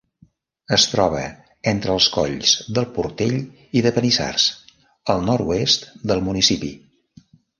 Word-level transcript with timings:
Es 0.77 0.85
troba 0.93 1.19
entre 1.71 1.91
els 1.95 2.07
colls 2.15 2.53
del 2.79 2.87
Portell 2.95 3.37
i 3.81 3.85
de 3.87 3.93
Panissars, 3.99 4.47
al 5.15 5.23
nord-oest 5.29 5.89
del 6.13 6.27
municipi. 6.31 6.73